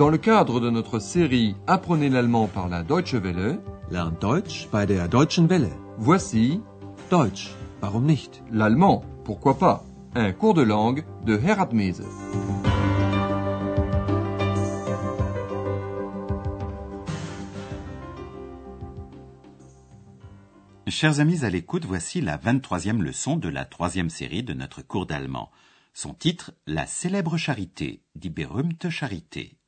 [0.00, 3.60] Dans le cadre de notre série Apprenez l'allemand par la Deutsche Welle,
[3.90, 5.68] Lernt Deutsch bei der Deutschen Welle.
[5.98, 6.62] voici
[7.10, 7.50] Deutsch,
[7.82, 8.42] warum nicht?
[8.50, 9.84] l'allemand, pourquoi pas,
[10.14, 12.02] un cours de langue de Herat Mese.
[20.88, 25.04] Chers amis à l'écoute, voici la 23e leçon de la troisième série de notre cours
[25.04, 25.50] d'allemand.
[25.92, 29.59] Son titre, La célèbre charité, die berühmte Charité.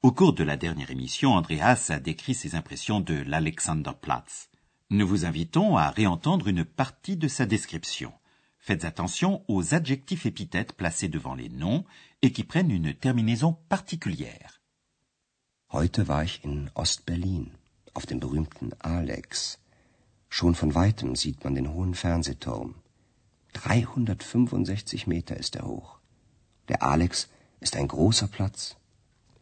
[0.00, 4.48] Au cours de la dernière émission, Andreas a décrit ses impressions de l'Alexanderplatz.
[4.90, 8.12] Nous vous invitons à réentendre une partie de sa description.
[8.60, 11.84] Faites attention aux adjectifs épithètes placés devant les noms
[12.22, 14.60] et qui prennent une terminaison particulière.
[15.72, 17.50] Heute war ich in Ostberlin,
[17.92, 19.58] auf dem berühmten Alex.
[20.28, 22.76] Schon von weitem sieht man den hohen Fernsehturm.
[23.54, 25.98] 365 Meter ist er hoch.
[26.68, 28.76] Der Alex ist ein großer Platz.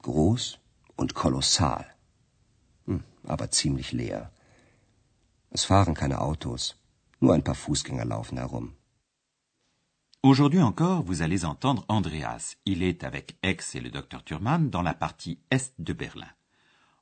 [0.06, 0.60] Groß
[0.96, 1.84] und kolossal.
[2.86, 4.30] Hm, aber ziemlich leer.
[5.50, 6.76] Es fahren keine Autos.
[7.18, 8.76] Nur ein paar Fußgänger laufen herum.
[10.22, 12.54] Aujourd'hui encore, vous allez entendre Andreas.
[12.64, 16.32] Il est avec Aix et le docteur Thurman dans la partie est de Berlin.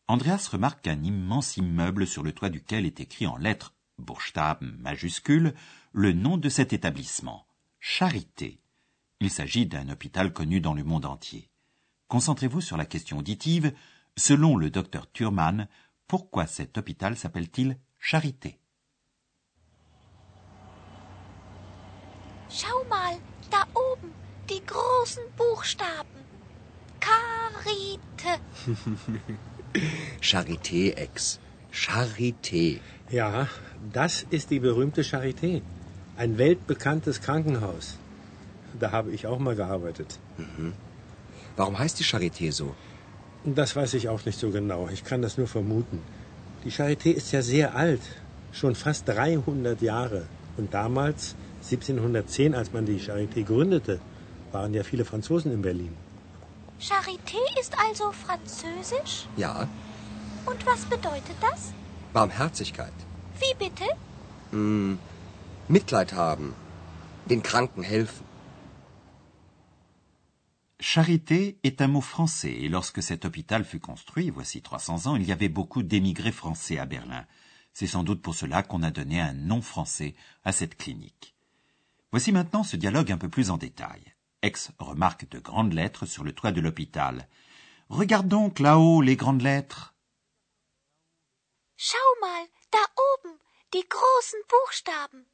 [0.09, 5.55] Andreas remarque un immense immeuble sur le toit duquel est écrit en lettres Buchstaben majuscules
[5.93, 7.47] le nom de cet établissement,
[7.81, 8.61] Charité.
[9.21, 11.51] Il s'agit d'un hôpital connu dans le monde entier.
[12.09, 13.73] Concentrez-vous sur la question auditive.
[14.17, 15.69] Selon le docteur Thurman,
[16.07, 18.59] pourquoi cet hôpital s'appelle-t-il Charité?
[22.51, 23.17] Schau mal,
[23.51, 24.11] da oben,
[24.49, 26.21] die großen Buchstaben.
[27.01, 28.41] Karite.
[30.21, 31.41] Charité, Ex.
[31.73, 32.81] Charité.
[33.11, 33.49] Ja,
[33.93, 35.63] das ist die berühmte Charité.
[36.17, 37.99] Ein weltbekanntes Krankenhaus.
[38.79, 40.21] Da habe ich auch mal gearbeitet.
[41.57, 42.75] Warum heißt die Charité so?
[43.45, 44.89] Das weiß ich auch nicht so genau.
[44.93, 46.01] Ich kann das nur vermuten.
[46.65, 48.01] Die Charité ist ja sehr alt.
[48.53, 50.27] Schon fast 300 Jahre.
[50.57, 54.01] Und damals, 1710, als man die Charité gründete,
[54.53, 55.95] waren ja viele Franzosen in Berlin.
[56.81, 59.27] Charité ist also französisch?
[59.37, 59.69] Ja,
[60.47, 61.73] Und was bedeutet das?
[62.13, 62.93] Barmherzigkeit.
[63.41, 63.85] Wie bitte?
[64.51, 64.99] Hm,
[65.69, 66.55] Mitleid haben.
[67.27, 68.25] Den Kranken helfen.
[70.87, 75.25] Charité est un mot français et lorsque cet hôpital fut construit, voici 300 ans, il
[75.25, 77.25] y avait beaucoup d'émigrés français à Berlin.
[77.73, 80.15] C'est sans doute pour cela qu'on a donné un nom français
[80.45, 81.35] à cette clinique.
[82.11, 84.15] Voici maintenant ce dialogue un peu plus en détail.
[84.43, 87.29] Ex remarque de grandes lettres sur le toit de l'hôpital.
[87.89, 89.95] Regarde donc là-haut les grandes lettres.
[91.79, 93.39] Schau mal, da oben,
[93.73, 95.25] die großen Buchstaben.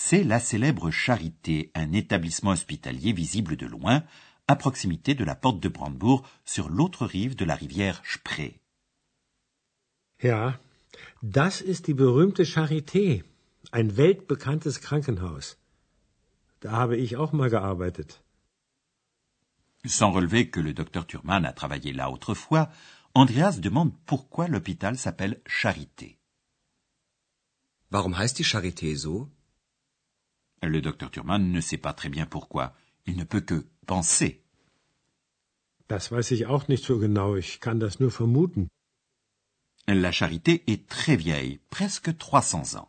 [0.00, 4.04] C'est la célèbre Charité, un établissement hospitalier visible de loin,
[4.48, 8.58] à proximité de la porte de Brandebourg, sur l'autre rive de la rivière Spree.
[10.20, 10.58] Ja,
[11.22, 13.24] das ist die berühmte Charité.
[13.70, 15.58] Ein weltbekanntes Krankenhaus.
[16.60, 18.20] Da habe ich auch mal gearbeitet.
[19.84, 22.68] Sans relever que le docteur Thurman a travaillé là autrefois,
[23.14, 26.18] Andreas demande pourquoi l'hôpital s'appelle Charité.
[27.90, 29.30] Warum heißt die Charité so?
[30.62, 32.74] Le docteur Thurman ne sait pas très bien pourquoi.
[33.06, 34.32] Il ne peut que penser.
[35.92, 37.30] Das weiß ich auch nicht so genau.
[37.42, 38.68] Ich kann das nur vermuten.
[39.86, 42.86] La Charité est très vieille, presque 300 ans.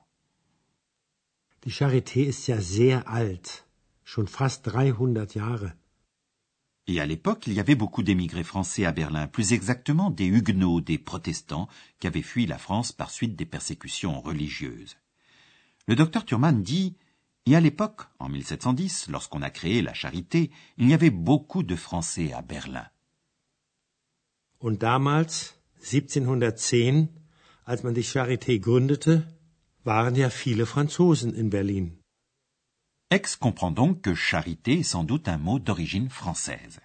[1.64, 3.66] Die Charité ist ja sehr alt.
[4.04, 5.74] Schon fast 300 Jahre.
[6.88, 10.82] Et à l'époque, il y avait beaucoup d'émigrés français à Berlin, plus exactement des huguenots,
[10.82, 14.98] des protestants, qui avaient fui la France par suite des persécutions religieuses.
[15.88, 16.96] Le docteur Thurman dit
[17.46, 21.76] Et à l'époque, en 1710, lorsqu'on a créé la Charité, il y avait beaucoup de
[21.76, 22.88] Français à Berlin.
[24.60, 27.08] Und damals, 1710,
[27.66, 29.26] als man die Charité gründete,
[29.84, 32.00] waren ja viele Franzosen in Berlin.
[33.12, 36.80] Ex comprend donc que charité est sans doute un mot d'origine française.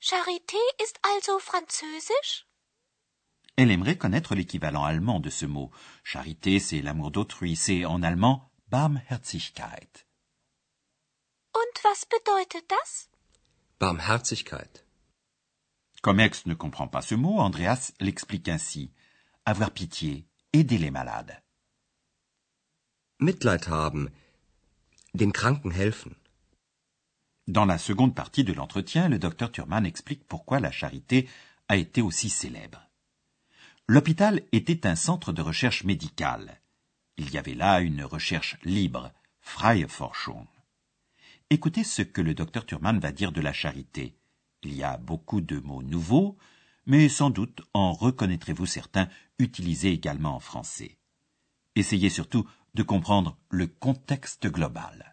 [0.00, 2.46] Charité ist also französisch?
[3.56, 5.70] Elle aimerait connaître l'équivalent allemand de ce mot.
[6.02, 10.06] Charité, c'est l'amour d'autrui, c'est en allemand Barmherzigkeit.
[11.52, 13.08] Und was bedeutet das?
[13.78, 14.84] Barmherzigkeit.
[16.02, 18.90] Comme Ex ne comprend pas ce mot, Andreas l'explique ainsi.
[19.44, 21.42] Avoir pitié, aider les malades.
[23.18, 24.10] Mitleid haben.
[25.12, 26.16] Den Kranken helfen.
[27.46, 31.28] Dans la seconde partie de l'entretien, le docteur Thurman explique pourquoi la charité
[31.68, 32.88] a été aussi célèbre.
[33.86, 36.60] L'hôpital était un centre de recherche médicale.
[37.16, 40.46] Il y avait là une recherche libre, freie Forschung.
[41.50, 44.16] Écoutez ce que le docteur Thurman va dire de la charité.
[44.62, 46.36] Il y a beaucoup de mots nouveaux,
[46.86, 49.08] mais sans doute en reconnaîtrez-vous certains
[49.38, 50.98] utilisés également en français.
[51.76, 55.12] Essayez surtout de comprendre le contexte global.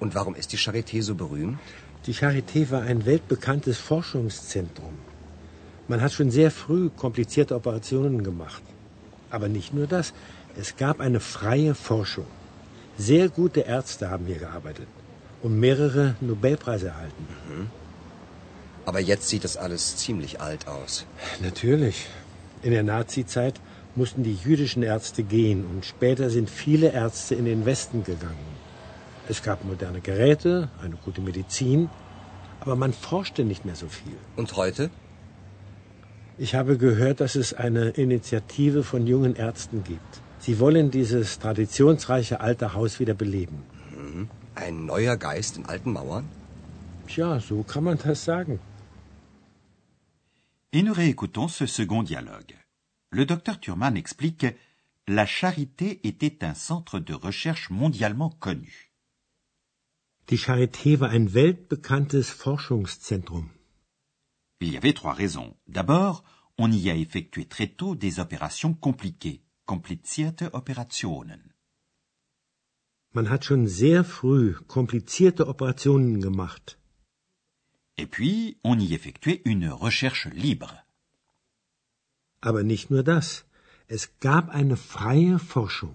[0.00, 1.56] Und warum ist die Charité so berühmt?
[2.06, 4.92] Die Charité war ein weltbekanntes Forschungszentrum.
[5.88, 8.62] Man hat schon sehr früh komplizierte Operationen gemacht.
[9.30, 10.14] Aber nicht nur das,
[10.56, 12.26] es gab eine freie Forschung.
[12.96, 14.86] Sehr gute Ärzte haben hier gearbeitet
[15.42, 17.26] und mehrere Nobelpreise erhalten.
[17.48, 17.70] Mhm.
[18.86, 21.06] Aber jetzt sieht das alles ziemlich alt aus.
[21.42, 22.06] Natürlich.
[22.62, 23.60] In der Nazizeit
[23.94, 28.54] mussten die jüdischen Ärzte gehen und später sind viele Ärzte in den Westen gegangen.
[29.28, 31.88] Es gab moderne Geräte, eine gute Medizin,
[32.60, 34.16] aber man forschte nicht mehr so viel.
[34.36, 34.90] Und heute?
[36.36, 40.20] Ich habe gehört, dass es eine Initiative von jungen Ärzten gibt.
[40.40, 43.62] Sie wollen dieses traditionsreiche alte Haus wieder beleben.
[43.96, 44.28] Mhm.
[44.56, 46.28] Ein neuer Geist in alten Mauern?
[47.06, 48.58] Tja, so kann man das sagen.
[50.72, 52.54] Et nous réécoutons ce second dialogue.
[53.10, 54.46] Le docteur Thurman explique
[55.06, 58.90] La Charité était un centre de recherche mondialement connu.
[60.30, 63.50] Die Charité war ein weltbekanntes Forschungszentrum.
[64.60, 65.56] Il y avait trois raisons.
[65.66, 66.24] D'abord,
[66.58, 71.42] on y a effectué très tôt des opérations compliquées, komplizierte Operationen.
[73.12, 76.78] Man hat schon sehr früh komplizierte Operationen gemacht.
[77.96, 80.84] Et puis, on y effectuait une recherche libre.
[82.40, 83.46] Aber nicht nur das.
[83.86, 85.94] Es gab eine freie Forschung.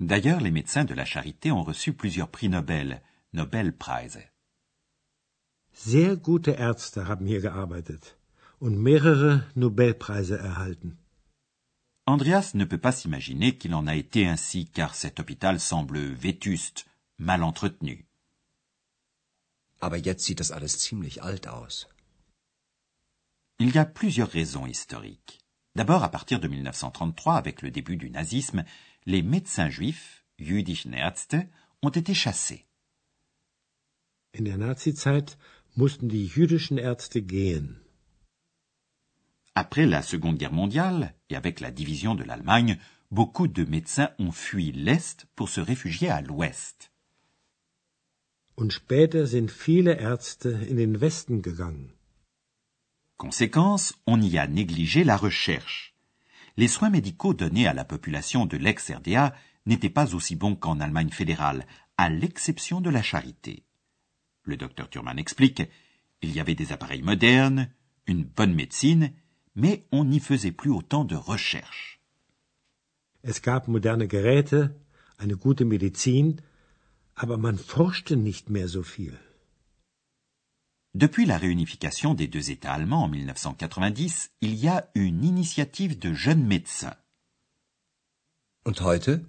[0.00, 4.18] D'ailleurs, les médecins de la Charité ont reçu plusieurs prix Nobel, Nobelpreise.
[5.72, 8.16] Sehr gute Ärzte haben hier gearbeitet
[8.58, 10.98] und mehrere Nobelpreise erhalten.
[12.06, 16.86] Andreas ne peut pas s'imaginer qu'il en a été ainsi car cet hôpital semble vétuste,
[17.18, 18.06] mal entretenu.
[19.80, 21.88] Aber jetzt sieht das alles ziemlich alt aus.
[23.58, 25.38] Il y a plusieurs raisons historiques.
[25.76, 28.64] D'abord, à partir de 1933, avec le début du nazisme,
[29.06, 31.36] les médecins juifs, jüdischen Ärzte,
[31.82, 32.66] ont été chassés.
[34.32, 35.38] In der Nazizeit
[35.74, 37.80] mussten die jüdischen Ärzte gehen.
[39.54, 42.78] Après la Seconde Guerre mondiale et avec la division de l'Allemagne,
[43.10, 46.90] beaucoup de médecins ont fui l'Est pour se réfugier à l'Ouest.
[48.56, 51.90] Und später sind viele Ärzte in den Westen gegangen.
[53.16, 55.94] Conséquence, on y a négligé la recherche.
[56.56, 59.34] Les soins médicaux donnés à la population de l'ex-RDA
[59.66, 63.64] n'étaient pas aussi bons qu'en Allemagne fédérale, à l'exception de la charité.
[64.44, 65.62] Le docteur Thurman explique,
[66.22, 67.70] il y avait des appareils modernes,
[68.06, 69.12] une bonne médecine,
[69.54, 72.00] mais on n'y faisait plus autant de recherche.
[73.22, 74.74] Es gab moderne Geräte,
[75.18, 76.36] eine gute Medizin,
[77.14, 79.18] aber man forschte nicht mehr so viel.
[80.94, 86.12] Depuis la réunification des deux États allemands en 1990, il y a une initiative de
[86.12, 86.96] jeunes médecins.
[88.64, 89.24] Und heute?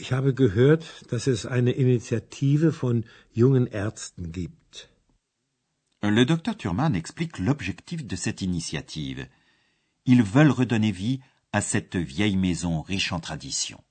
[0.00, 4.88] Ich habe gehört, dass es eine Initiative von jungen Ärzten gibt.
[6.02, 9.26] Le docteur Thurman explique l'objectif de cette initiative.
[10.04, 13.82] Ils veulent redonner vie à cette vieille maison riche en traditions.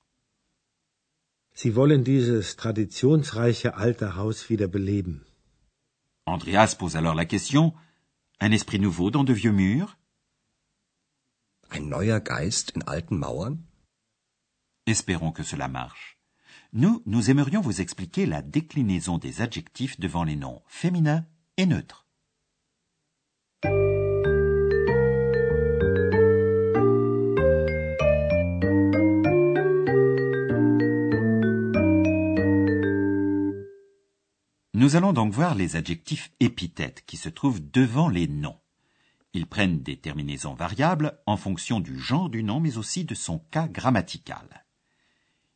[1.54, 5.26] Sie wollen dieses traditionsreiche alte Haus wieder beleben.
[6.24, 7.74] Andreas pose alors la question
[8.40, 9.98] Un esprit nouveau dans de vieux murs
[11.68, 13.67] Ein neuer Geist in alten Mauern
[14.88, 16.16] Espérons que cela marche.
[16.72, 21.26] Nous, nous aimerions vous expliquer la déclinaison des adjectifs devant les noms féminins
[21.58, 22.06] et neutres.
[34.72, 38.56] Nous allons donc voir les adjectifs épithètes qui se trouvent devant les noms.
[39.34, 43.38] Ils prennent des terminaisons variables en fonction du genre du nom mais aussi de son
[43.50, 44.64] cas grammatical.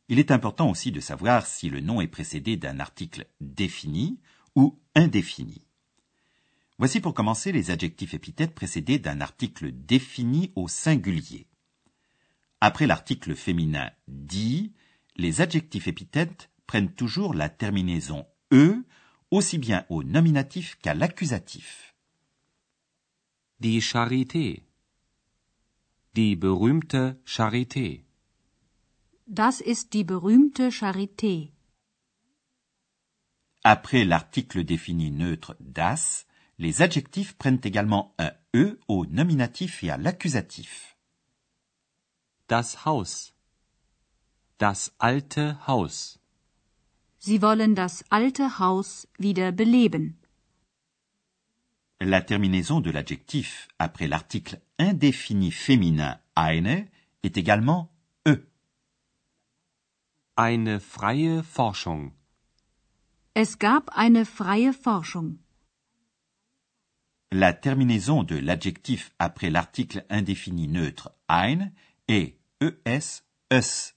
[0.09, 4.19] Il est important aussi de savoir si le nom est précédé d'un article défini
[4.55, 5.61] ou indéfini.
[6.77, 11.47] Voici pour commencer les adjectifs épithètes précédés d'un article défini au singulier.
[12.59, 14.73] Après l'article féminin dit,
[15.15, 18.83] les adjectifs épithètes prennent toujours la terminaison e
[19.31, 21.95] aussi bien au nominatif qu'à l'accusatif.
[23.59, 24.63] Die Charité.
[26.13, 26.95] Die berühmte
[27.25, 28.03] Charité.
[29.35, 31.51] Das ist die berühmte Charité.
[33.63, 36.27] Après l'article défini neutre das,
[36.59, 40.95] les adjectifs prennent également un e au nominatif et à l'accusatif.
[42.47, 43.33] Das Haus.
[44.59, 46.19] Das alte Haus.
[47.17, 50.13] Sie wollen das alte Haus wieder beleben.
[51.99, 56.85] La terminaison de l'adjectif après l'article indéfini féminin eine
[57.23, 57.92] est également.
[60.35, 62.13] Eine freie Forschung.
[63.35, 65.37] Es gab eine freie Forschung.
[67.29, 71.75] La terminaison de l'adjectif après l'article indéfini neutre ein
[72.07, 72.35] est
[72.83, 73.93] es, es.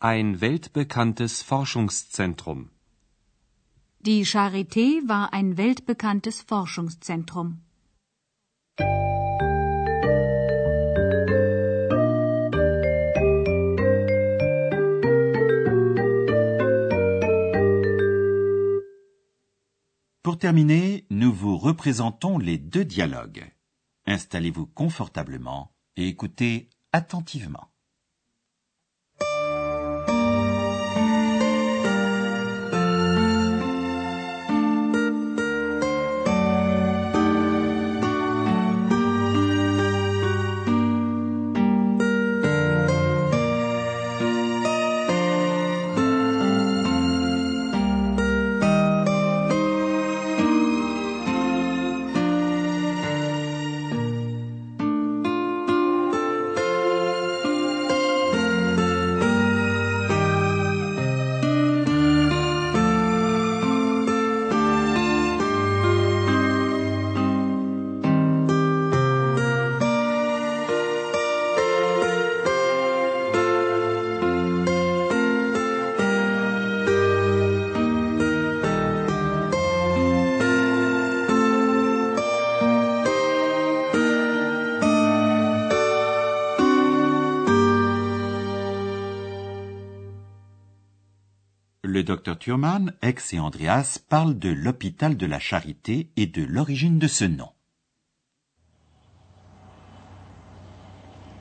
[0.00, 2.70] Ein weltbekanntes Forschungszentrum.
[4.00, 7.60] Die Charité war ein weltbekanntes Forschungszentrum.
[20.36, 23.50] Pour terminer, nous vous représentons les deux dialogues.
[24.04, 27.72] Installez-vous confortablement et écoutez attentivement.
[92.06, 97.08] Docteur Thurman, Ex et Andreas parlent de l'hôpital de la Charité et de l'origine de
[97.08, 97.50] ce nom.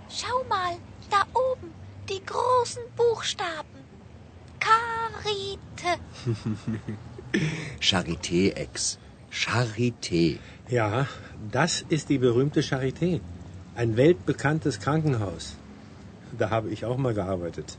[0.09, 0.75] Schau mal,
[1.11, 1.69] da oben,
[2.09, 3.81] die großen Buchstaben.
[4.67, 5.91] Karite.
[7.79, 8.97] Charité, Ex.
[9.31, 10.39] Charité.
[10.69, 11.07] Ja,
[11.51, 13.21] das ist die berühmte Charité.
[13.75, 15.55] Ein weltbekanntes Krankenhaus.
[16.39, 17.77] Da habe ich auch mal gearbeitet.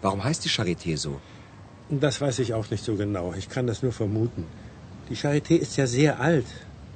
[0.00, 1.20] Warum heißt die Charité so?
[2.00, 3.34] Das weiß ich auch nicht so genau.
[3.36, 4.46] Ich kann das nur vermuten.
[5.10, 6.46] Die Charité ist ja sehr alt.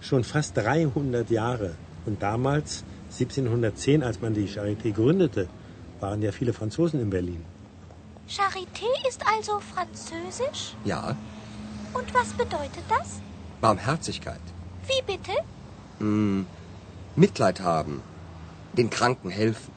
[0.01, 1.75] Schon fast 300 Jahre.
[2.07, 5.49] Und damals, 1710, als man die Charité gründete,
[6.01, 7.45] waren ja viele Franzosen in Berlin.
[8.27, 10.75] Charité ist also französisch?
[10.85, 11.15] Ja,
[11.93, 13.21] Und was bedeutet das?
[13.61, 14.41] Barmherzigkeit.
[14.87, 15.33] Wie bitte?
[15.99, 16.47] Hm,
[17.17, 18.03] Mitleid haben.
[18.73, 19.73] Den Kranken helfen.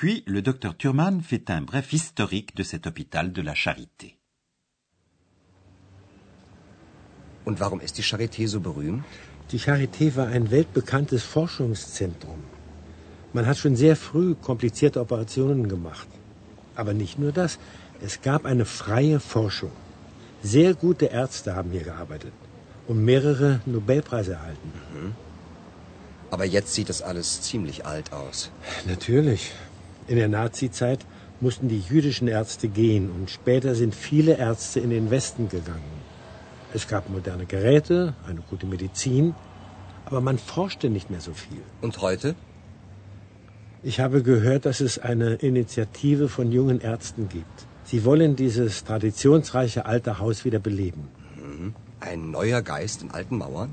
[0.00, 4.16] Puis le docteur Thurman fait un bref historique de cet hôpital de la Charité.
[7.44, 9.04] Und warum ist die Charité so berühmt?
[9.50, 12.40] Die Charité war ein weltbekanntes Forschungszentrum.
[13.34, 16.08] Man hat schon sehr früh komplizierte Operationen gemacht.
[16.76, 17.58] Aber nicht nur das.
[18.00, 19.72] Es gab eine freie Forschung.
[20.42, 22.32] Sehr gute Ärzte haben hier gearbeitet
[22.88, 24.72] und mehrere Nobelpreise erhalten.
[26.30, 28.50] Aber jetzt sieht das alles ziemlich alt aus.
[28.86, 29.52] Natürlich.
[30.10, 31.06] In der Nazizeit
[31.40, 36.00] mussten die jüdischen Ärzte gehen und später sind viele Ärzte in den Westen gegangen.
[36.74, 39.34] Es gab moderne Geräte, eine gute Medizin,
[40.06, 41.62] aber man forschte nicht mehr so viel.
[41.80, 42.34] Und heute?
[43.84, 47.66] Ich habe gehört, dass es eine Initiative von jungen Ärzten gibt.
[47.84, 51.08] Sie wollen dieses traditionsreiche alte Haus wieder beleben.
[52.00, 53.70] Ein neuer Geist in alten Mauern?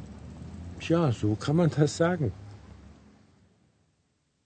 [0.79, 2.32] Tja, so kann man das sagen.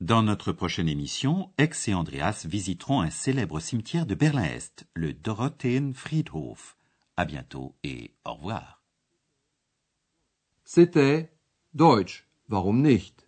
[0.02, 6.76] Dans notre prochaine émission, Ex et Andreas visiteront un célèbre cimetière de Berlin-Est, le Dorotheenfriedhof.
[7.18, 8.82] À bientôt et au revoir.
[10.64, 11.30] C'était
[11.76, 13.28] Deutsch, warum nicht?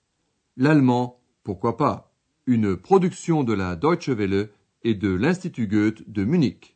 [0.58, 2.12] L'allemand, pourquoi pas?
[2.48, 4.50] Une production de la Deutsche Welle
[4.82, 6.76] et de l'Institut Goethe de Munich.